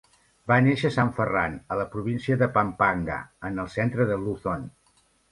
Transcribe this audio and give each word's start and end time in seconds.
Va 0.51 0.55
néixer 0.67 0.89
a 0.91 0.93
Sant 0.93 1.09
Ferran, 1.17 1.57
a 1.75 1.75
la 1.79 1.83
província 1.95 2.37
de 2.43 2.47
Pampanga, 2.55 3.17
en 3.51 3.65
el 3.65 3.69
centre 3.75 4.07
de 4.13 4.17
Luzon. 4.23 4.65